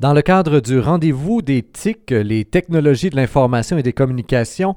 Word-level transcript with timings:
Dans 0.00 0.12
le 0.12 0.22
cadre 0.22 0.60
du 0.60 0.78
rendez-vous 0.78 1.42
des 1.42 1.64
TIC, 1.64 2.12
les 2.12 2.44
technologies 2.44 3.10
de 3.10 3.16
l'information 3.16 3.78
et 3.78 3.82
des 3.82 3.92
communications, 3.92 4.76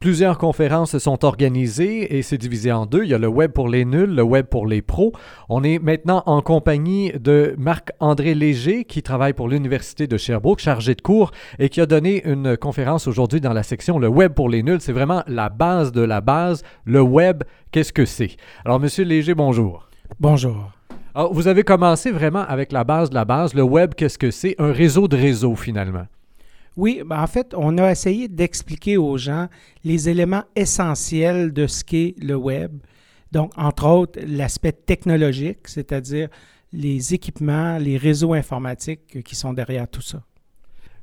Plusieurs 0.00 0.36
conférences 0.38 0.98
sont 0.98 1.24
organisées 1.24 2.16
et 2.16 2.22
c'est 2.22 2.38
divisé 2.38 2.72
en 2.72 2.86
deux. 2.86 3.04
Il 3.04 3.10
y 3.10 3.14
a 3.14 3.18
le 3.18 3.28
web 3.28 3.52
pour 3.52 3.68
les 3.68 3.84
nuls, 3.84 4.12
le 4.12 4.22
web 4.22 4.46
pour 4.46 4.66
les 4.66 4.82
pros. 4.82 5.12
On 5.48 5.62
est 5.62 5.78
maintenant 5.78 6.24
en 6.26 6.40
compagnie 6.40 7.12
de 7.12 7.54
Marc-André 7.56 8.34
Léger 8.34 8.84
qui 8.84 9.04
travaille 9.04 9.32
pour 9.32 9.46
l'Université 9.46 10.08
de 10.08 10.16
Sherbrooke, 10.16 10.58
chargé 10.58 10.96
de 10.96 11.02
cours 11.02 11.30
et 11.60 11.68
qui 11.68 11.80
a 11.80 11.86
donné 11.86 12.26
une 12.26 12.56
conférence 12.56 13.06
aujourd'hui 13.06 13.40
dans 13.40 13.52
la 13.52 13.62
section 13.62 14.00
Le 14.00 14.08
web 14.08 14.32
pour 14.32 14.48
les 14.48 14.64
nuls. 14.64 14.80
C'est 14.80 14.90
vraiment 14.90 15.22
la 15.28 15.50
base 15.50 15.92
de 15.92 16.02
la 16.02 16.20
base. 16.20 16.64
Le 16.84 17.00
web, 17.00 17.44
qu'est-ce 17.70 17.92
que 17.92 18.04
c'est? 18.04 18.36
Alors, 18.64 18.80
Monsieur 18.80 19.04
Léger, 19.04 19.34
bonjour. 19.34 19.88
Bonjour. 20.18 20.72
Alors, 21.14 21.34
vous 21.34 21.46
avez 21.46 21.62
commencé 21.62 22.10
vraiment 22.10 22.40
avec 22.40 22.72
la 22.72 22.84
base 22.84 23.10
de 23.10 23.14
la 23.14 23.26
base. 23.26 23.52
Le 23.52 23.62
web, 23.62 23.94
qu'est-ce 23.94 24.16
que 24.16 24.30
c'est? 24.30 24.54
Un 24.58 24.72
réseau 24.72 25.08
de 25.08 25.16
réseaux, 25.16 25.56
finalement. 25.56 26.06
Oui, 26.74 27.02
ben 27.04 27.22
en 27.22 27.26
fait, 27.26 27.52
on 27.54 27.76
a 27.76 27.90
essayé 27.90 28.28
d'expliquer 28.28 28.96
aux 28.96 29.18
gens 29.18 29.48
les 29.84 30.08
éléments 30.08 30.44
essentiels 30.56 31.52
de 31.52 31.66
ce 31.66 31.84
qu'est 31.84 32.14
le 32.18 32.34
web. 32.34 32.72
Donc, 33.30 33.52
entre 33.58 33.86
autres, 33.86 34.20
l'aspect 34.26 34.72
technologique, 34.72 35.68
c'est-à-dire 35.68 36.28
les 36.72 37.12
équipements, 37.12 37.76
les 37.76 37.98
réseaux 37.98 38.32
informatiques 38.32 39.22
qui 39.22 39.34
sont 39.34 39.52
derrière 39.52 39.86
tout 39.88 40.00
ça. 40.00 40.22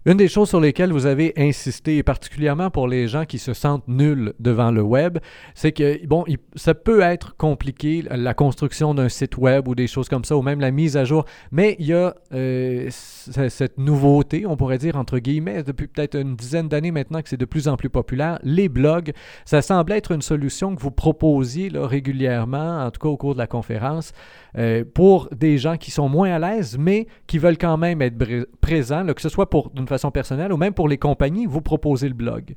Une 0.05 0.15
des 0.15 0.29
choses 0.29 0.47
sur 0.47 0.61
lesquelles 0.61 0.93
vous 0.93 1.05
avez 1.05 1.33
insisté, 1.35 2.03
particulièrement 2.03 2.69
pour 2.69 2.87
les 2.87 3.09
gens 3.09 3.25
qui 3.25 3.37
se 3.37 3.53
sentent 3.53 3.85
nuls 3.89 4.33
devant 4.39 4.71
le 4.71 4.81
web, 4.81 5.17
c'est 5.55 5.73
que, 5.73 6.05
bon, 6.07 6.23
ça 6.55 6.73
peut 6.73 7.01
être 7.01 7.35
compliqué, 7.35 8.05
la 8.09 8.33
construction 8.33 8.93
d'un 8.93 9.09
site 9.09 9.37
web 9.37 9.67
ou 9.67 9.75
des 9.75 9.87
choses 9.87 10.07
comme 10.07 10.23
ça, 10.23 10.37
ou 10.37 10.41
même 10.41 10.61
la 10.61 10.71
mise 10.71 10.95
à 10.95 11.03
jour, 11.03 11.25
mais 11.51 11.75
il 11.79 11.87
y 11.87 11.93
a 11.93 12.15
euh, 12.33 12.87
cette 12.89 13.77
nouveauté, 13.77 14.45
on 14.45 14.55
pourrait 14.55 14.77
dire, 14.77 14.95
entre 14.95 15.19
guillemets, 15.19 15.63
depuis 15.63 15.87
peut-être 15.87 16.15
une 16.15 16.37
dizaine 16.37 16.69
d'années 16.69 16.91
maintenant 16.91 17.21
que 17.21 17.27
c'est 17.27 17.35
de 17.35 17.43
plus 17.43 17.67
en 17.67 17.75
plus 17.75 17.89
populaire, 17.89 18.39
les 18.41 18.69
blogs. 18.69 19.11
Ça 19.43 19.61
semble 19.61 19.91
être 19.91 20.13
une 20.13 20.21
solution 20.21 20.77
que 20.77 20.81
vous 20.81 20.91
proposiez 20.91 21.69
là, 21.69 21.85
régulièrement, 21.85 22.85
en 22.85 22.89
tout 22.89 23.01
cas 23.01 23.09
au 23.09 23.17
cours 23.17 23.33
de 23.33 23.39
la 23.39 23.47
conférence, 23.47 24.13
euh, 24.57 24.85
pour 24.93 25.27
des 25.35 25.57
gens 25.57 25.75
qui 25.75 25.91
sont 25.91 26.07
moins 26.07 26.31
à 26.31 26.39
l'aise, 26.39 26.77
mais 26.79 27.07
qui 27.27 27.37
veulent 27.37 27.57
quand 27.57 27.75
même 27.75 28.01
être 28.01 28.15
présents, 28.61 29.05
que 29.05 29.21
ce 29.21 29.29
soit 29.29 29.49
pour 29.49 29.71
façon 29.89 30.11
personnelle 30.11 30.53
ou 30.53 30.57
même 30.57 30.73
pour 30.73 30.87
les 30.87 30.97
compagnies, 30.97 31.45
vous 31.45 31.61
proposez 31.61 32.07
le 32.07 32.13
blog? 32.13 32.55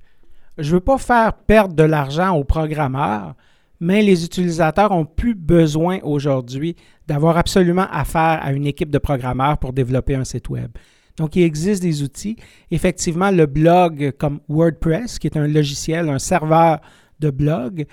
Je 0.58 0.68
ne 0.68 0.74
veux 0.74 0.80
pas 0.80 0.98
faire 0.98 1.32
perdre 1.32 1.74
de 1.74 1.82
l'argent 1.82 2.36
aux 2.36 2.44
programmeurs, 2.44 3.34
mais 3.80 4.02
les 4.02 4.24
utilisateurs 4.24 4.92
ont 4.92 5.04
plus 5.06 5.34
besoin 5.34 5.98
aujourd'hui 6.02 6.76
d'avoir 7.08 7.36
absolument 7.36 7.86
affaire 7.90 8.38
à 8.42 8.52
une 8.52 8.66
équipe 8.66 8.90
de 8.90 8.98
programmeurs 8.98 9.58
pour 9.58 9.72
développer 9.72 10.14
un 10.14 10.24
site 10.24 10.48
web. 10.50 10.70
Donc, 11.16 11.36
il 11.36 11.42
existe 11.42 11.82
des 11.82 12.02
outils. 12.02 12.36
Effectivement, 12.70 13.30
le 13.30 13.46
blog 13.46 14.12
comme 14.18 14.40
WordPress, 14.48 15.18
qui 15.18 15.26
est 15.26 15.36
un 15.36 15.46
logiciel, 15.46 16.08
un 16.08 16.18
serveur 16.18 16.80
de 17.20 17.30
blog, 17.30 17.86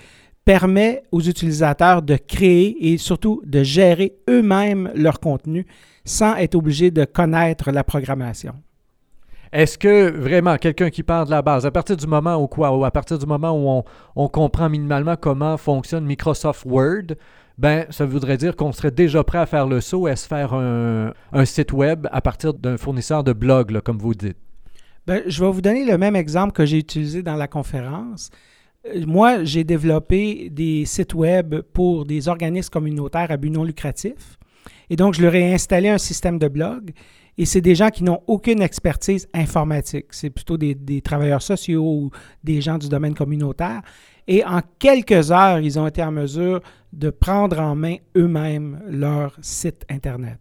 permet 0.44 1.02
aux 1.12 1.20
utilisateurs 1.20 2.02
de 2.02 2.16
créer 2.16 2.92
et 2.92 2.98
surtout 2.98 3.42
de 3.44 3.62
gérer 3.62 4.14
eux-mêmes 4.28 4.90
leur 4.94 5.20
contenu 5.20 5.66
sans 6.04 6.36
être 6.36 6.54
obligés 6.54 6.90
de 6.90 7.04
connaître 7.04 7.70
la 7.70 7.84
programmation. 7.84 8.54
Est-ce 9.52 9.78
que 9.78 10.10
vraiment 10.10 10.56
quelqu'un 10.58 10.90
qui 10.90 11.02
part 11.02 11.26
de 11.26 11.30
la 11.30 11.42
base, 11.42 11.66
à 11.66 11.72
partir 11.72 11.96
du 11.96 12.06
moment 12.06 12.36
où 12.36 12.46
quoi, 12.46 12.76
ou 12.76 12.84
à 12.84 12.90
partir 12.90 13.18
du 13.18 13.26
moment 13.26 13.50
où 13.50 13.82
on, 14.14 14.28
comprend 14.28 14.68
minimalement 14.68 15.16
comment 15.16 15.56
fonctionne 15.56 16.04
Microsoft 16.04 16.64
Word, 16.64 17.16
ben, 17.58 17.84
ça 17.90 18.06
voudrait 18.06 18.36
dire 18.36 18.54
qu'on 18.54 18.72
serait 18.72 18.92
déjà 18.92 19.24
prêt 19.24 19.38
à 19.38 19.46
faire 19.46 19.66
le 19.66 19.80
saut 19.80 20.06
et 20.06 20.12
à 20.12 20.16
se 20.16 20.28
faire 20.28 20.54
un, 20.54 21.44
site 21.44 21.72
web 21.72 22.06
à 22.12 22.20
partir 22.20 22.54
d'un 22.54 22.76
fournisseur 22.76 23.24
de 23.24 23.32
blog, 23.32 23.80
comme 23.80 23.98
vous 23.98 24.14
dites. 24.14 24.38
Ben, 25.06 25.22
je 25.26 25.44
vais 25.44 25.50
vous 25.50 25.60
donner 25.60 25.84
le 25.84 25.98
même 25.98 26.14
exemple 26.14 26.52
que 26.52 26.64
j'ai 26.64 26.78
utilisé 26.78 27.22
dans 27.22 27.34
la 27.34 27.48
conférence. 27.48 28.30
Euh, 28.86 29.04
moi, 29.04 29.42
j'ai 29.42 29.64
développé 29.64 30.48
des 30.50 30.84
sites 30.84 31.14
web 31.14 31.56
pour 31.72 32.04
des 32.04 32.28
organismes 32.28 32.70
communautaires 32.70 33.30
à 33.30 33.36
but 33.36 33.50
non 33.50 33.64
lucratif. 33.64 34.38
Et 34.90 34.96
donc, 34.96 35.14
je 35.14 35.22
leur 35.22 35.34
ai 35.34 35.52
installé 35.52 35.88
un 35.88 35.98
système 35.98 36.38
de 36.38 36.48
blog. 36.48 36.92
Et 37.38 37.46
c'est 37.46 37.60
des 37.60 37.74
gens 37.74 37.90
qui 37.90 38.04
n'ont 38.04 38.22
aucune 38.26 38.62
expertise 38.62 39.28
informatique. 39.32 40.06
C'est 40.10 40.30
plutôt 40.30 40.56
des, 40.56 41.00
travailleurs 41.02 41.42
sociaux 41.42 41.82
ou 41.84 42.10
des 42.44 42.60
gens 42.60 42.78
du 42.78 42.88
domaine 42.88 43.14
communautaire. 43.14 43.82
Et 44.26 44.44
en 44.44 44.60
quelques 44.78 45.32
heures, 45.32 45.60
ils 45.60 45.78
ont 45.78 45.86
été 45.86 46.02
en 46.02 46.12
mesure 46.12 46.60
de 46.92 47.10
prendre 47.10 47.58
en 47.58 47.74
main 47.74 47.96
eux-mêmes 48.16 48.80
leur 48.88 49.36
site 49.40 49.84
Internet. 49.88 50.38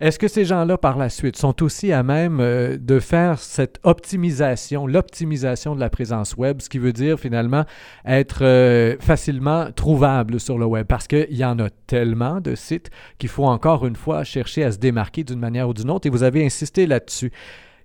Est-ce 0.00 0.18
que 0.18 0.28
ces 0.28 0.46
gens-là, 0.46 0.78
par 0.78 0.96
la 0.96 1.10
suite, 1.10 1.36
sont 1.36 1.62
aussi 1.62 1.92
à 1.92 2.02
même 2.02 2.40
euh, 2.40 2.78
de 2.80 3.00
faire 3.00 3.38
cette 3.38 3.78
optimisation, 3.82 4.86
l'optimisation 4.86 5.74
de 5.74 5.80
la 5.80 5.90
présence 5.90 6.38
web, 6.38 6.62
ce 6.62 6.70
qui 6.70 6.78
veut 6.78 6.94
dire 6.94 7.20
finalement 7.20 7.64
être 8.06 8.42
euh, 8.42 8.96
facilement 8.98 9.70
trouvable 9.72 10.40
sur 10.40 10.56
le 10.56 10.64
web? 10.64 10.86
Parce 10.86 11.06
qu'il 11.06 11.36
y 11.36 11.44
en 11.44 11.58
a 11.58 11.68
tellement 11.86 12.40
de 12.40 12.54
sites 12.54 12.88
qu'il 13.18 13.28
faut 13.28 13.44
encore 13.44 13.86
une 13.86 13.94
fois 13.94 14.24
chercher 14.24 14.64
à 14.64 14.72
se 14.72 14.78
démarquer 14.78 15.22
d'une 15.22 15.38
manière 15.38 15.68
ou 15.68 15.74
d'une 15.74 15.90
autre, 15.90 16.06
et 16.06 16.10
vous 16.10 16.22
avez 16.22 16.46
insisté 16.46 16.86
là-dessus. 16.86 17.30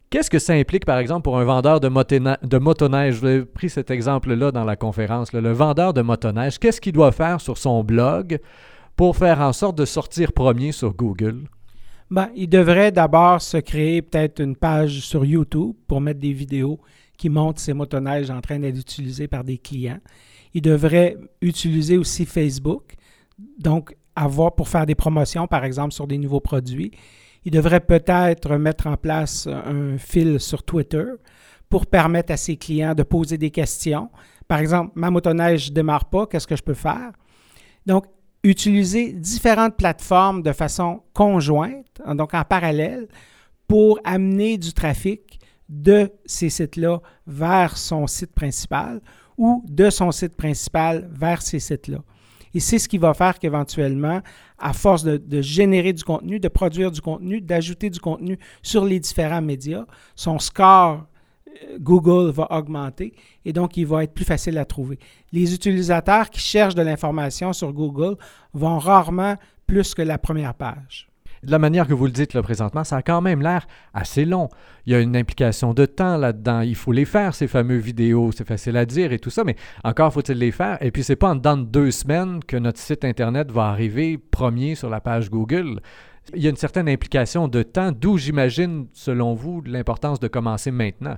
Qu'est-ce 0.09 0.29
que 0.29 0.39
ça 0.39 0.53
implique, 0.53 0.85
par 0.85 0.99
exemple, 0.99 1.23
pour 1.23 1.37
un 1.37 1.43
vendeur 1.43 1.81
de, 1.81 1.89
de 1.89 2.57
motoneige? 2.57 3.21
Avez 3.25 3.43
pris 3.43 3.69
cet 3.69 3.91
exemple-là 3.91 4.53
dans 4.53 4.63
la 4.63 4.77
conférence. 4.77 5.33
Le 5.33 5.51
vendeur 5.51 5.93
de 5.93 6.01
motoneige, 6.01 6.59
qu'est-ce 6.59 6.79
qu'il 6.79 6.93
doit 6.93 7.11
faire 7.11 7.41
sur 7.41 7.57
son 7.57 7.83
blog 7.83 8.39
pour 8.95 9.17
faire 9.17 9.41
en 9.41 9.51
sorte 9.51 9.77
de 9.77 9.83
sortir 9.83 10.31
premier 10.31 10.71
sur 10.71 10.93
Google? 10.93 11.41
Ben, 12.11 12.29
il 12.35 12.47
devrait 12.47 12.91
d'abord 12.91 13.41
se 13.41 13.57
créer 13.57 14.01
peut-être 14.01 14.39
une 14.39 14.55
page 14.55 14.99
sur 14.99 15.25
YouTube 15.25 15.75
pour 15.87 16.01
mettre 16.01 16.19
des 16.19 16.33
vidéos 16.33 16.79
qui 17.17 17.29
montrent 17.29 17.59
ces 17.59 17.73
motoneiges 17.73 18.29
en 18.29 18.41
train 18.41 18.59
d'être 18.59 18.77
utilisés 18.77 19.27
par 19.27 19.43
des 19.43 19.57
clients. 19.57 19.99
Il 20.53 20.61
devrait 20.61 21.17
utiliser 21.41 21.97
aussi 21.97 22.25
Facebook, 22.25 22.95
donc 23.57 23.95
avoir 24.15 24.53
pour 24.55 24.69
faire 24.69 24.85
des 24.85 24.95
promotions, 24.95 25.47
par 25.47 25.65
exemple, 25.65 25.93
sur 25.93 26.07
des 26.07 26.17
nouveaux 26.17 26.39
produits. 26.39 26.91
Il 27.43 27.51
devrait 27.51 27.79
peut-être 27.79 28.55
mettre 28.55 28.87
en 28.87 28.97
place 28.97 29.47
un 29.47 29.97
fil 29.97 30.39
sur 30.39 30.63
Twitter 30.63 31.05
pour 31.69 31.85
permettre 31.85 32.31
à 32.31 32.37
ses 32.37 32.55
clients 32.55 32.93
de 32.93 33.03
poser 33.03 33.37
des 33.37 33.51
questions. 33.51 34.09
Par 34.47 34.59
exemple, 34.59 34.91
ma 34.95 35.09
motoneige 35.09 35.69
ne 35.69 35.75
démarre 35.75 36.05
pas, 36.05 36.27
qu'est-ce 36.27 36.47
que 36.47 36.55
je 36.55 36.63
peux 36.63 36.75
faire? 36.75 37.11
Donc, 37.85 38.05
utiliser 38.45 39.11
différentes 39.11 39.75
plateformes 39.75 40.41
de 40.41 40.51
façon 40.51 41.01
conjointe, 41.13 42.01
donc 42.13 42.33
en 42.33 42.43
parallèle, 42.43 43.07
pour 43.67 43.99
amener 44.03 44.57
du 44.57 44.71
trafic 44.71 45.39
de 45.67 46.11
ces 46.25 46.49
sites-là 46.49 47.01
vers 47.25 47.75
son 47.75 48.05
site 48.05 48.33
principal 48.33 49.01
ou 49.37 49.63
de 49.67 49.89
son 49.89 50.11
site 50.11 50.35
principal 50.35 51.09
vers 51.11 51.41
ces 51.41 51.59
sites-là. 51.59 51.97
Et 52.53 52.59
c'est 52.59 52.79
ce 52.79 52.87
qui 52.87 52.99
va 52.99 53.13
faire 53.13 53.37
qu'éventuellement, 53.39 54.21
à 54.59 54.71
force 54.71 55.03
de, 55.03 55.17
de, 55.17 55.41
générer 55.41 55.91
du 55.91 56.03
contenu, 56.03 56.39
de 56.39 56.47
produire 56.47 56.91
du 56.91 57.01
contenu, 57.01 57.41
d'ajouter 57.41 57.89
du 57.89 57.99
contenu 57.99 58.37
sur 58.61 58.85
les 58.85 58.99
différents 58.99 59.41
médias, 59.41 59.85
son 60.15 60.39
score 60.39 61.05
Google 61.79 62.31
va 62.31 62.47
augmenter 62.51 63.13
et 63.43 63.53
donc 63.53 63.77
il 63.77 63.85
va 63.85 64.03
être 64.03 64.13
plus 64.13 64.25
facile 64.25 64.57
à 64.57 64.65
trouver. 64.65 64.99
Les 65.31 65.53
utilisateurs 65.53 66.29
qui 66.29 66.39
cherchent 66.39 66.75
de 66.75 66.81
l'information 66.81 67.53
sur 67.53 67.73
Google 67.73 68.17
vont 68.53 68.77
rarement 68.77 69.35
plus 69.67 69.93
que 69.93 70.01
la 70.01 70.17
première 70.17 70.53
page. 70.53 71.09
De 71.43 71.51
la 71.51 71.59
manière 71.59 71.87
que 71.87 71.93
vous 71.93 72.05
le 72.05 72.11
dites 72.11 72.39
présentement, 72.41 72.83
ça 72.83 72.97
a 72.97 73.01
quand 73.03 73.21
même 73.21 73.41
l'air 73.41 73.67
assez 73.93 74.25
long. 74.25 74.49
Il 74.85 74.93
y 74.93 74.95
a 74.95 74.99
une 74.99 75.15
implication 75.15 75.75
de 75.75 75.85
temps 75.85 76.17
là-dedans. 76.17 76.61
Il 76.61 76.75
faut 76.75 76.91
les 76.91 77.05
faire, 77.05 77.35
ces 77.35 77.47
fameux 77.47 77.77
vidéos. 77.77 78.31
C'est 78.31 78.47
facile 78.47 78.77
à 78.77 78.85
dire 78.85 79.11
et 79.11 79.19
tout 79.19 79.29
ça, 79.29 79.43
mais 79.43 79.55
encore 79.83 80.11
faut-il 80.11 80.39
les 80.39 80.51
faire. 80.51 80.79
Et 80.81 80.89
puis, 80.89 81.03
c'est 81.03 81.15
pas 81.15 81.29
en 81.29 81.35
dedans 81.35 81.57
de 81.57 81.65
deux 81.65 81.91
semaines 81.91 82.43
que 82.43 82.57
notre 82.57 82.79
site 82.79 83.05
Internet 83.05 83.51
va 83.51 83.65
arriver 83.65 84.17
premier 84.17 84.73
sur 84.73 84.89
la 84.89 85.01
page 85.01 85.29
Google. 85.29 85.81
Il 86.33 86.41
y 86.41 86.47
a 86.47 86.49
une 86.49 86.55
certaine 86.55 86.89
implication 86.89 87.47
de 87.47 87.61
temps, 87.61 87.91
d'où 87.91 88.17
j'imagine, 88.17 88.87
selon 88.93 89.35
vous, 89.35 89.61
l'importance 89.61 90.19
de 90.19 90.27
commencer 90.27 90.71
maintenant 90.71 91.17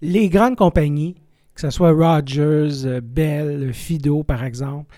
les 0.00 0.28
grandes 0.28 0.56
compagnies, 0.56 1.16
que 1.54 1.60
ce 1.60 1.70
soit 1.70 1.92
Rogers, 1.92 2.86
euh, 2.86 3.00
Bell, 3.02 3.72
Fido 3.72 4.22
par 4.22 4.44
exemple, 4.44 4.94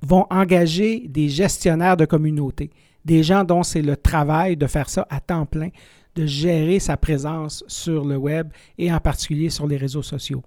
vont 0.00 0.26
engager 0.30 1.06
des 1.08 1.28
gestionnaires 1.28 1.96
de 1.96 2.04
communauté, 2.04 2.70
des 3.04 3.22
gens 3.22 3.44
dont 3.44 3.62
c'est 3.62 3.82
le 3.82 3.96
travail 3.96 4.56
de 4.56 4.66
faire 4.66 4.88
ça 4.88 5.06
à 5.10 5.20
temps 5.20 5.46
plein, 5.46 5.68
de 6.14 6.26
gérer 6.26 6.78
sa 6.78 6.96
présence 6.96 7.64
sur 7.68 8.04
le 8.04 8.16
web 8.16 8.48
et 8.78 8.92
en 8.92 9.00
particulier 9.00 9.50
sur 9.50 9.66
les 9.66 9.76
réseaux 9.76 10.02
sociaux. 10.02 10.42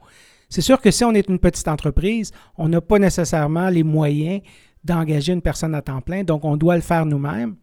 C'est 0.49 0.61
sûr 0.61 0.79
que 0.79 0.91
si 0.91 1.03
on 1.03 1.13
est 1.13 1.27
une 1.27 1.39
petite 1.39 1.67
entreprise, 1.67 2.31
on 2.57 2.69
n'a 2.69 2.81
pas 2.81 2.99
nécessairement 2.99 3.69
les 3.69 3.83
moyens 3.83 4.41
d'engager 4.83 5.33
une 5.33 5.41
personne 5.41 5.73
à 5.73 5.81
temps 5.81 6.01
plein, 6.01 6.23
donc 6.23 6.45
on 6.45 6.57
doit 6.57 6.75
le 6.75 6.81
faire 6.81 7.05
nous-mêmes. 7.05 7.55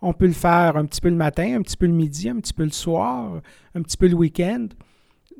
On 0.00 0.12
peut 0.12 0.26
le 0.28 0.32
faire 0.32 0.76
un 0.76 0.84
petit 0.84 1.00
peu 1.00 1.08
le 1.08 1.16
matin, 1.16 1.56
un 1.56 1.62
petit 1.62 1.76
peu 1.76 1.86
le 1.86 1.92
midi, 1.92 2.28
un 2.28 2.36
petit 2.36 2.52
peu 2.52 2.62
le 2.62 2.70
soir, 2.70 3.40
un 3.74 3.82
petit 3.82 3.96
peu 3.96 4.06
le 4.06 4.14
week-end 4.14 4.68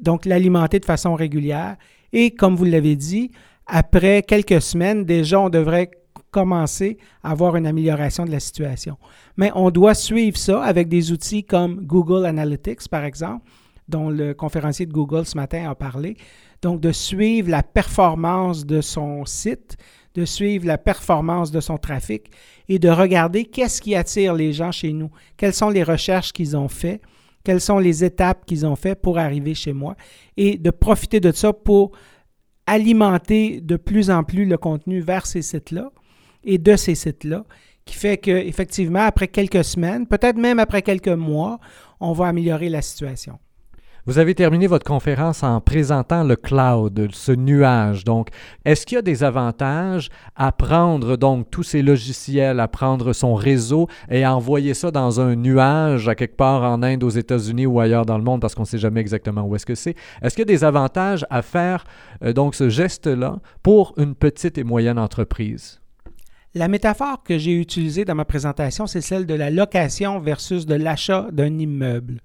donc 0.01 0.25
l'alimenter 0.25 0.81
de 0.81 0.85
façon 0.85 1.15
régulière. 1.15 1.77
Et 2.13 2.31
comme 2.31 2.57
vous 2.57 2.65
l'avez 2.65 2.97
dit, 2.97 3.31
après 3.67 4.23
quelques 4.23 4.63
semaines, 4.63 5.05
déjà, 5.05 5.41
on 5.41 5.51
devrait 5.51 5.91
commencer 6.31 6.99
à 7.23 7.31
avoir 7.31 7.57
une 7.57 7.67
amélioration 7.67 8.25
de 8.25 8.31
la 8.31 8.41
situation. 8.41 8.97
Mais 9.37 9.51
on 9.55 9.71
doit 9.71 9.95
suivre 9.95 10.37
ça 10.37 10.63
avec 10.63 10.89
des 10.89 11.13
outils 11.13 11.45
comme 11.45 11.81
Google 11.85 12.27
Analytics, 12.27 12.89
par 12.89 13.05
exemple, 13.05 13.47
dont 13.89 14.11
le 14.11 14.35
conférencier 14.35 14.87
de 14.87 14.93
Google 14.93 15.25
ce 15.27 15.37
matin 15.37 15.71
a 15.71 15.75
parlé. 15.75 16.17
Donc, 16.61 16.81
de 16.81 16.93
suivre 16.93 17.51
la 17.51 17.63
performance 17.63 18.67
de 18.67 18.81
son 18.81 19.25
site, 19.25 19.77
de 20.15 20.25
suivre 20.25 20.67
la 20.67 20.79
performance 20.79 21.51
de 21.51 21.61
son 21.61 21.79
trafic 21.79 22.31
et 22.69 22.79
de 22.79 22.89
regarder 22.89 23.45
qu'est-ce 23.45 23.81
qui 23.81 23.95
attire 23.95 24.35
les 24.35 24.53
gens 24.53 24.73
chez 24.73 24.93
nous, 24.93 25.11
quelles 25.37 25.55
sont 25.55 25.71
les 25.71 25.85
recherches 25.85 26.33
qu'ils 26.33 26.57
ont 26.57 26.69
faites, 26.69 27.03
quelles 27.49 27.63
sont 27.63 27.79
les 27.79 28.05
étapes 28.05 28.45
qu'ils 28.45 28.67
ont 28.67 28.77
faites 28.77 29.01
pour 29.01 29.17
arriver 29.17 29.55
chez 29.55 29.73
moi 29.73 29.97
et 30.37 30.59
de 30.59 30.69
profiter 30.71 31.19
de 31.19 31.33
ça 31.33 31.55
pour 31.55 31.93
alimenter 32.67 33.63
de 33.63 33.77
plus 33.77 34.11
en 34.11 34.23
plus 34.23 34.45
le 34.45 34.59
contenu 34.59 35.01
vers 35.01 35.25
ces 35.25 35.41
sites-là 35.41 35.91
et 36.45 36.59
de 36.59 36.77
ces 36.77 36.95
sites-là, 36.95 37.47
qui 37.87 37.95
fait 37.95 38.19
qu'effectivement, 38.19 39.01
après 39.01 39.29
quelques 39.29 39.65
semaines, 39.65 40.07
peut-être 40.07 40.37
même 40.37 40.59
après 40.59 40.83
quelques 40.83 41.09
mois, 41.09 41.59
on 42.01 42.13
va 42.13 42.27
améliorer 42.27 42.69
la 42.69 42.83
situation. 42.83 43.39
Vous 44.09 44.17
avez 44.17 44.35
terminé 44.35 44.67
votre 44.67 44.87
conférence 44.87 45.43
en 45.43 45.61
présentant 45.61 46.25
le 46.25 46.35
cloud, 46.35 47.11
ce 47.13 47.31
nuage. 47.31 48.05
Donc, 48.05 48.31
est-ce 48.65 48.87
qu'il 48.87 48.97
y 48.97 48.99
a 48.99 49.03
des 49.03 49.23
avantages 49.23 50.09
à 50.35 50.51
prendre 50.51 51.19
donc 51.19 51.51
tous 51.51 51.63
ces 51.63 51.83
logiciels, 51.83 52.59
à 52.59 52.69
prendre 52.69 53.13
son 53.13 53.35
réseau 53.35 53.87
et 54.11 54.25
à 54.25 54.35
envoyer 54.35 54.73
ça 54.73 54.91
dans 54.91 55.21
un 55.21 55.37
nuage 55.37 56.09
à 56.09 56.15
quelque 56.15 56.37
part 56.37 56.63
en 56.63 56.83
Inde, 56.83 57.05
aux 57.05 57.11
États-Unis 57.11 57.67
ou 57.67 57.81
ailleurs 57.81 58.07
dans 58.07 58.17
le 58.17 58.25
monde 58.25 58.41
parce 58.41 58.55
qu'on 58.55 58.63
ne 58.63 58.69
sait 58.69 58.79
jamais 58.79 59.03
exactement 59.03 59.43
où 59.43 59.55
est-ce 59.57 59.67
que 59.67 59.75
c'est? 59.75 59.95
Est-ce 60.23 60.35
qu'il 60.35 60.41
y 60.41 60.51
a 60.51 60.57
des 60.57 60.65
avantages 60.65 61.27
à 61.29 61.43
faire 61.43 61.85
euh, 62.25 62.33
donc 62.33 62.55
ce 62.55 62.71
geste-là 62.71 63.41
pour 63.63 63.93
une 63.99 64.15
petite 64.15 64.57
et 64.57 64.65
moyenne 64.65 64.99
entreprise? 64.99 65.83
La 66.55 66.69
métaphore 66.69 67.25
que 67.25 67.37
j'ai 67.37 67.61
utilisée 67.61 68.07
dans 68.07 68.15
ma 68.15 68.25
présentation, 68.25 68.87
c'est 68.87 69.03
celle 69.03 69.27
de 69.27 69.35
la 69.35 69.51
location 69.51 70.19
versus 70.19 70.65
de 70.65 70.77
l'achat 70.77 71.27
d'un 71.31 71.59
immeuble. 71.59 72.23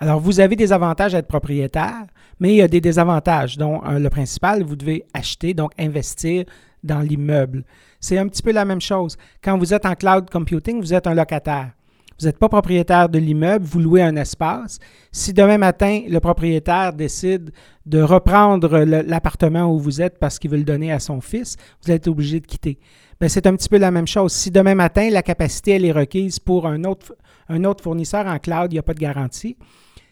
Alors, 0.00 0.20
vous 0.20 0.40
avez 0.40 0.56
des 0.56 0.72
avantages 0.72 1.14
à 1.14 1.18
être 1.18 1.28
propriétaire, 1.28 2.06
mais 2.40 2.52
il 2.52 2.56
y 2.56 2.62
a 2.62 2.68
des 2.68 2.80
désavantages, 2.80 3.56
dont 3.56 3.80
le 3.82 4.08
principal, 4.10 4.62
vous 4.62 4.76
devez 4.76 5.04
acheter, 5.14 5.54
donc 5.54 5.72
investir 5.78 6.44
dans 6.82 7.00
l'immeuble. 7.00 7.64
C'est 8.00 8.18
un 8.18 8.28
petit 8.28 8.42
peu 8.42 8.52
la 8.52 8.64
même 8.64 8.80
chose. 8.80 9.16
Quand 9.42 9.56
vous 9.56 9.72
êtes 9.72 9.86
en 9.86 9.94
cloud 9.94 10.28
computing, 10.30 10.80
vous 10.80 10.92
êtes 10.92 11.06
un 11.06 11.14
locataire. 11.14 11.70
Vous 12.18 12.26
n'êtes 12.26 12.38
pas 12.38 12.48
propriétaire 12.48 13.08
de 13.08 13.18
l'immeuble, 13.18 13.64
vous 13.64 13.80
louez 13.80 14.02
un 14.02 14.16
espace. 14.16 14.78
Si 15.10 15.32
demain 15.32 15.58
matin, 15.58 16.02
le 16.08 16.20
propriétaire 16.20 16.92
décide 16.92 17.50
de 17.86 18.00
reprendre 18.00 18.78
l'appartement 18.78 19.72
où 19.72 19.78
vous 19.78 20.00
êtes 20.00 20.18
parce 20.18 20.38
qu'il 20.38 20.50
veut 20.50 20.58
le 20.58 20.64
donner 20.64 20.92
à 20.92 21.00
son 21.00 21.20
fils, 21.20 21.56
vous 21.84 21.90
êtes 21.90 22.06
obligé 22.06 22.40
de 22.40 22.46
quitter. 22.46 22.78
Ben, 23.20 23.28
c'est 23.28 23.46
un 23.46 23.54
petit 23.54 23.68
peu 23.68 23.78
la 23.78 23.90
même 23.90 24.06
chose. 24.06 24.32
Si 24.32 24.50
demain 24.50 24.74
matin, 24.74 25.08
la 25.10 25.22
capacité 25.22 25.72
elle 25.72 25.84
est 25.84 25.92
requise 25.92 26.38
pour 26.38 26.66
un 26.66 26.84
autre, 26.84 27.16
un 27.48 27.64
autre 27.64 27.82
fournisseur 27.82 28.26
en 28.26 28.38
cloud, 28.38 28.72
il 28.72 28.74
n'y 28.74 28.78
a 28.78 28.82
pas 28.82 28.94
de 28.94 29.00
garantie 29.00 29.56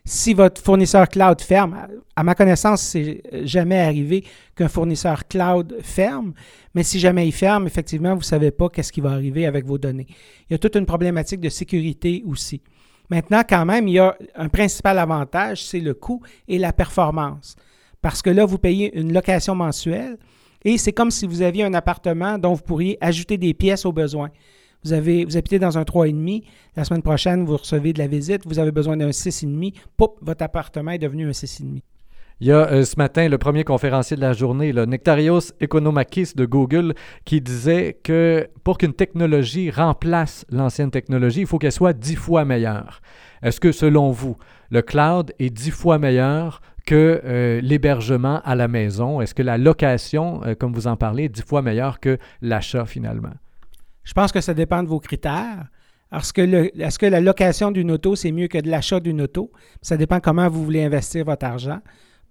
si 0.04 0.34
votre 0.34 0.60
fournisseur 0.60 1.08
cloud 1.08 1.40
ferme, 1.40 1.87
à 2.16 2.22
ma 2.25 2.34
connaissance, 2.34 2.82
c'est 2.82 3.22
jamais 3.44 3.78
arrivé 3.78 4.25
qu'un 4.56 4.69
fournisseur 4.69 5.26
cloud 5.28 5.76
ferme, 5.81 6.32
mais 6.75 6.82
si 6.82 6.99
jamais 6.99 7.26
il 7.26 7.32
ferme, 7.32 7.66
effectivement, 7.66 8.14
vous 8.14 8.20
ne 8.20 8.25
savez 8.25 8.50
pas 8.50 8.69
qu'est-ce 8.69 8.93
qui 8.93 9.00
va 9.00 9.12
arriver 9.12 9.46
avec 9.46 9.64
vos 9.64 9.78
données. 9.78 10.06
Il 10.49 10.52
y 10.52 10.54
a 10.54 10.58
toute 10.58 10.75
une 10.75 10.87
problématique 10.87 11.40
de 11.40 11.49
sécurité 11.49 12.25
aussi. 12.26 12.62
Maintenant, 13.10 13.43
quand 13.49 13.64
même, 13.64 13.87
il 13.88 13.94
y 13.94 13.99
a 13.99 14.16
un 14.34 14.49
principal 14.49 14.99
avantage, 14.99 15.64
c'est 15.64 15.81
le 15.81 15.94
coût 15.94 16.22
et 16.49 16.58
la 16.58 16.72
performance. 16.72 17.56
Parce 18.00 18.22
que 18.22 18.31
là, 18.31 18.44
vous 18.44 18.58
payez 18.58 18.99
une 18.99 19.12
location 19.12 19.54
mensuelle 19.54 20.19
et 20.64 20.78
c'est 20.78 20.93
comme 20.93 21.10
si 21.10 21.26
vous 21.26 21.43
aviez 21.43 21.64
un 21.64 21.75
appartement 21.75 22.38
dont 22.38 22.54
vous 22.54 22.62
pourriez 22.62 22.99
ajouter 23.00 23.37
des 23.38 23.54
pièces 23.54 23.84
au 23.84 23.93
besoin. 23.93 24.31
Vous, 24.84 24.93
avez, 24.93 25.25
vous 25.25 25.37
habitez 25.37 25.58
dans 25.58 25.79
un 25.79 25.82
3,5. 25.82 26.44
La 26.76 26.84
semaine 26.84 27.02
prochaine, 27.02 27.44
vous 27.44 27.56
recevez 27.56 27.93
de 27.93 27.99
la 27.99 28.06
visite. 28.06 28.43
Vous 28.46 28.58
avez 28.58 28.73
besoin 28.73 28.96
d'un 28.96 29.11
6,5. 29.11 29.75
Poup, 29.96 30.19
votre 30.23 30.44
appartement 30.44 30.93
est 30.93 30.99
devenu 30.99 31.29
un 31.29 31.32
6,5. 31.32 31.82
Il 32.43 32.49
y 32.49 32.52
a 32.52 32.73
euh, 32.73 32.84
ce 32.84 32.96
matin 32.96 33.29
le 33.29 33.38
premier 33.38 33.62
conférencier 33.62 34.17
de 34.17 34.20
la 34.20 34.32
journée, 34.32 34.73
le 34.73 34.84
Nectarios 34.84 35.52
Economakis 35.62 36.32
de 36.34 36.44
Google, 36.44 36.94
qui 37.25 37.40
disait 37.40 38.00
que 38.02 38.49
pour 38.64 38.79
qu'une 38.79 38.94
technologie 38.94 39.70
remplace 39.70 40.44
l'ancienne 40.50 40.90
technologie, 40.90 41.43
il 41.43 41.46
faut 41.46 41.58
qu'elle 41.58 41.70
soit 41.70 41.93
dix 41.93 42.17
fois 42.17 42.44
meilleure. 42.44 43.00
Est-ce 43.44 43.61
que 43.61 43.70
selon 43.70 44.11
vous, 44.11 44.37
le 44.70 44.82
cloud 44.82 45.32
est 45.38 45.50
dix 45.50 45.70
fois 45.70 45.99
meilleur 45.99 46.62
que 46.85 47.20
euh, 47.25 47.61
l'hébergement 47.61 48.40
à 48.44 48.56
la 48.56 48.67
maison? 48.67 49.20
Est-ce 49.20 49.37
que 49.37 49.43
la 49.44 49.56
location, 49.56 50.40
euh, 50.44 50.56
comme 50.56 50.73
vous 50.73 50.88
en 50.88 50.96
parlez, 50.96 51.26
est 51.26 51.28
dix 51.28 51.43
fois 51.43 51.62
meilleure 51.62 52.00
que 52.00 52.19
l'achat 52.40 52.87
finalement? 52.87 53.35
Je 54.04 54.12
pense 54.12 54.32
que 54.32 54.40
ça 54.40 54.54
dépend 54.54 54.82
de 54.82 54.88
vos 54.88 55.00
critères. 55.00 55.69
Est-ce 56.12 56.32
que, 56.99 57.06
la 57.06 57.20
location 57.20 57.70
d'une 57.70 57.90
auto, 57.90 58.16
c'est 58.16 58.32
mieux 58.32 58.49
que 58.49 58.58
de 58.58 58.69
l'achat 58.69 59.00
d'une 59.00 59.22
auto? 59.22 59.50
Ça 59.81 59.96
dépend 59.96 60.20
comment 60.20 60.49
vous 60.49 60.64
voulez 60.64 60.84
investir 60.84 61.25
votre 61.25 61.46
argent. 61.46 61.81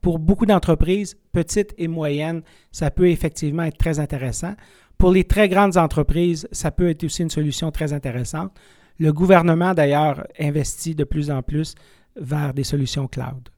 Pour 0.02 0.20
beaucoup 0.20 0.46
d'entreprises, 0.46 1.16
petites 1.32 1.74
et 1.78 1.88
moyennes, 1.88 2.42
ça 2.72 2.92
peut 2.92 3.10
effectivement 3.10 3.64
être 3.64 3.78
très 3.78 4.00
intéressant. 4.00 4.54
Pour 4.98 5.12
les 5.12 5.24
très 5.24 5.50
grandes 5.50 5.78
entreprises, 5.78 6.48
ça 6.52 6.70
peut 6.72 6.90
être 6.90 7.04
aussi 7.04 7.24
une 7.24 7.30
solution 7.30 7.72
très 7.72 7.94
intéressante. 7.94 8.52
Le 9.00 9.12
gouvernement, 9.14 9.74
d'ailleurs, 9.74 10.28
investit 10.40 10.94
de 10.94 11.04
plus 11.04 11.32
en 11.32 11.42
plus 11.42 11.74
vers 12.16 12.54
des 12.54 12.64
solutions 12.64 13.08
cloud. 13.08 13.50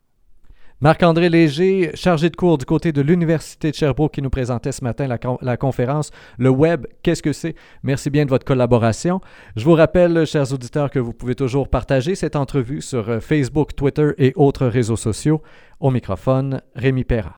Marc-André 0.81 1.29
Léger, 1.29 1.91
chargé 1.93 2.29
de 2.29 2.35
cours 2.35 2.57
du 2.57 2.65
côté 2.65 2.91
de 2.91 3.01
l'Université 3.01 3.71
de 3.71 3.75
Sherbrooke, 3.75 4.13
qui 4.13 4.21
nous 4.21 4.29
présentait 4.29 4.71
ce 4.73 4.83
matin 4.83 5.07
la, 5.07 5.57
conférence 5.57 6.11
Le 6.37 6.49
Web, 6.49 6.85
qu'est-ce 7.03 7.23
que 7.23 7.31
c'est? 7.31 7.55
Merci 7.83 8.09
bien 8.09 8.25
de 8.25 8.29
votre 8.29 8.45
collaboration. 8.45 9.21
Je 9.55 9.63
vous 9.63 9.75
rappelle, 9.75 10.25
chers 10.25 10.51
auditeurs, 10.51 10.91
que 10.91 10.99
vous 10.99 11.13
pouvez 11.13 11.35
toujours 11.35 11.69
partager 11.69 12.15
cette 12.15 12.35
entrevue 12.35 12.81
sur 12.81 13.09
euh, 13.09 13.19
Facebook, 13.21 13.75
Twitter 13.75 14.09
et 14.17 14.33
autres 14.35 14.67
réseaux 14.67 14.97
sociaux. 14.97 15.41
Au 15.79 15.89
microphone, 15.89 16.61
Rémi 16.75 17.05
Perra. 17.05 17.31